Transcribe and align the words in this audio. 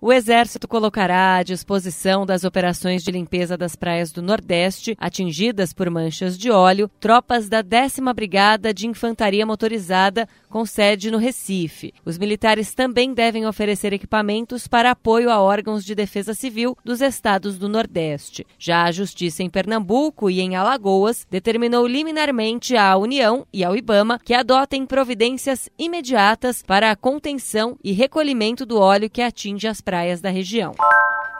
O 0.00 0.12
Exército 0.12 0.68
colocará 0.68 1.34
à 1.34 1.42
disposição 1.42 2.24
das 2.24 2.44
operações 2.44 3.02
de 3.02 3.10
limpeza 3.10 3.56
das 3.56 3.74
praias 3.74 4.12
do 4.12 4.22
Nordeste, 4.22 4.96
atingidas 4.96 5.72
por 5.72 5.90
manchas 5.90 6.38
de 6.38 6.52
óleo, 6.52 6.88
tropas 7.00 7.48
da 7.48 7.62
10 7.62 7.98
Brigada 8.14 8.72
de 8.72 8.86
Infantaria 8.86 9.44
Motorizada, 9.44 10.28
com 10.48 10.64
sede 10.64 11.10
no 11.10 11.18
Recife. 11.18 11.92
Os 12.04 12.16
militares 12.16 12.72
também 12.72 13.12
devem 13.12 13.44
oferecer 13.44 13.92
equipamentos 13.92 14.68
para 14.68 14.92
apoio 14.92 15.30
a 15.30 15.40
órgãos 15.40 15.84
de 15.84 15.96
defesa 15.96 16.32
civil 16.32 16.78
dos 16.84 17.00
estados 17.00 17.58
do 17.58 17.68
Nordeste. 17.68 18.46
Já 18.56 18.84
a 18.84 18.92
Justiça 18.92 19.42
em 19.42 19.50
Pernambuco 19.50 20.30
e 20.30 20.40
em 20.40 20.54
Alagoas 20.54 21.26
determinou 21.28 21.84
liminarmente 21.88 22.76
à 22.76 22.96
União 22.96 23.44
e 23.52 23.64
ao 23.64 23.76
IBAMA 23.76 24.20
que 24.24 24.32
adotem 24.32 24.86
providências 24.86 25.68
imediatas 25.76 26.62
para 26.62 26.92
a 26.92 26.96
contenção 26.96 27.76
e 27.82 27.90
recolhimento 27.90 28.64
do 28.64 28.78
óleo 28.78 29.10
que 29.10 29.20
atinge 29.20 29.66
as 29.66 29.80
praias 29.88 30.20
da 30.20 30.28
região. 30.28 30.74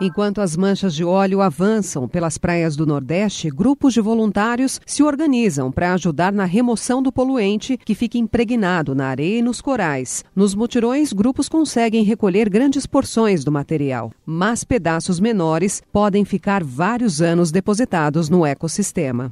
Enquanto 0.01 0.41
as 0.41 0.57
manchas 0.57 0.95
de 0.95 1.05
óleo 1.05 1.43
avançam 1.43 2.09
pelas 2.09 2.39
praias 2.39 2.75
do 2.75 2.87
Nordeste, 2.87 3.51
grupos 3.51 3.93
de 3.93 4.01
voluntários 4.01 4.81
se 4.87 5.03
organizam 5.03 5.71
para 5.71 5.93
ajudar 5.93 6.33
na 6.33 6.47
remoção 6.47 7.03
do 7.03 7.13
poluente 7.13 7.77
que 7.77 7.95
fica 7.95 8.17
impregnado 8.17 8.95
na 8.95 9.09
areia 9.09 9.41
e 9.41 9.43
nos 9.43 9.61
corais. 9.61 10.25
Nos 10.35 10.55
mutirões, 10.55 11.13
grupos 11.13 11.47
conseguem 11.47 12.05
recolher 12.05 12.49
grandes 12.49 12.87
porções 12.87 13.45
do 13.45 13.53
material, 13.53 14.11
mas 14.25 14.65
pedaços 14.65 15.21
menores 15.21 15.83
podem 15.93 16.25
ficar 16.25 16.65
vários 16.65 17.21
anos 17.21 17.51
depositados 17.51 18.31
no 18.31 18.47
ecossistema. 18.47 19.31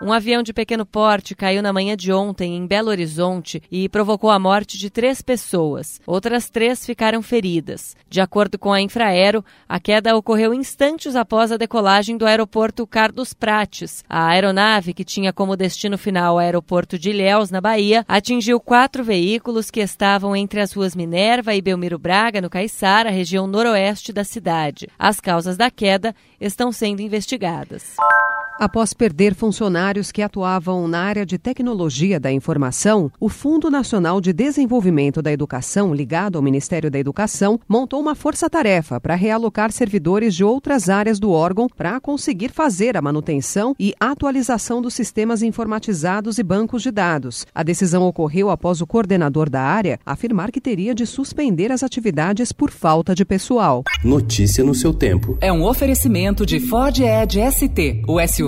Um 0.00 0.12
avião 0.12 0.44
de 0.44 0.52
pequeno 0.52 0.86
porte 0.86 1.34
caiu 1.34 1.60
na 1.60 1.72
manhã 1.72 1.96
de 1.96 2.12
ontem 2.12 2.56
em 2.56 2.64
Belo 2.64 2.88
Horizonte 2.88 3.60
e 3.70 3.88
provocou 3.88 4.30
a 4.30 4.38
morte 4.38 4.78
de 4.78 4.88
três 4.90 5.20
pessoas. 5.20 6.00
Outras 6.06 6.48
três 6.48 6.86
ficaram 6.86 7.20
feridas. 7.20 7.96
De 8.08 8.20
acordo 8.20 8.56
com 8.56 8.72
a 8.72 8.80
Infraero, 8.80 9.44
a 9.68 9.80
queda 9.80 10.16
ocorreu 10.16 10.54
instantes 10.54 11.16
após 11.16 11.50
a 11.50 11.56
decolagem 11.56 12.16
do 12.16 12.26
aeroporto 12.26 12.86
Carlos 12.86 13.34
Prates. 13.34 14.04
A 14.08 14.28
aeronave, 14.28 14.94
que 14.94 15.04
tinha 15.04 15.32
como 15.32 15.56
destino 15.56 15.98
final 15.98 16.36
o 16.36 16.38
aeroporto 16.38 16.96
de 16.96 17.10
Ilhéus, 17.10 17.50
na 17.50 17.60
Bahia, 17.60 18.04
atingiu 18.06 18.60
quatro 18.60 19.02
veículos 19.02 19.68
que 19.68 19.80
estavam 19.80 20.36
entre 20.36 20.60
as 20.60 20.72
ruas 20.72 20.94
Minerva 20.94 21.56
e 21.56 21.60
Belmiro 21.60 21.98
Braga, 21.98 22.40
no 22.40 22.48
Caiçara, 22.48 23.10
região 23.10 23.48
noroeste 23.48 24.12
da 24.12 24.22
cidade. 24.22 24.88
As 24.96 25.18
causas 25.18 25.56
da 25.56 25.72
queda 25.72 26.14
estão 26.40 26.70
sendo 26.70 27.02
investigadas. 27.02 27.96
Após 28.58 28.92
perder 28.92 29.36
funcionários 29.36 30.10
que 30.10 30.20
atuavam 30.20 30.88
na 30.88 30.98
área 30.98 31.24
de 31.24 31.38
tecnologia 31.38 32.18
da 32.18 32.32
informação, 32.32 33.08
o 33.20 33.28
Fundo 33.28 33.70
Nacional 33.70 34.20
de 34.20 34.32
Desenvolvimento 34.32 35.22
da 35.22 35.30
Educação, 35.30 35.94
ligado 35.94 36.34
ao 36.34 36.42
Ministério 36.42 36.90
da 36.90 36.98
Educação, 36.98 37.60
montou 37.68 38.00
uma 38.00 38.16
força-tarefa 38.16 39.00
para 39.00 39.14
realocar 39.14 39.70
servidores 39.70 40.34
de 40.34 40.42
outras 40.42 40.88
áreas 40.88 41.20
do 41.20 41.30
órgão 41.30 41.68
para 41.68 42.00
conseguir 42.00 42.50
fazer 42.50 42.96
a 42.96 43.00
manutenção 43.00 43.76
e 43.78 43.94
atualização 44.00 44.82
dos 44.82 44.92
sistemas 44.92 45.40
informatizados 45.40 46.36
e 46.36 46.42
bancos 46.42 46.82
de 46.82 46.90
dados. 46.90 47.46
A 47.54 47.62
decisão 47.62 48.02
ocorreu 48.08 48.50
após 48.50 48.80
o 48.80 48.88
coordenador 48.88 49.48
da 49.48 49.62
área 49.62 50.00
afirmar 50.04 50.50
que 50.50 50.60
teria 50.60 50.96
de 50.96 51.06
suspender 51.06 51.70
as 51.70 51.84
atividades 51.84 52.50
por 52.50 52.72
falta 52.72 53.14
de 53.14 53.24
pessoal. 53.24 53.84
Notícia 54.02 54.64
no 54.64 54.74
seu 54.74 54.92
tempo. 54.92 55.38
É 55.40 55.52
um 55.52 55.64
oferecimento 55.64 56.44
de 56.44 56.58
Ford 56.58 56.98
Edge 56.98 57.38
ST, 57.52 58.02
o 58.08 58.18
SUV 58.26 58.47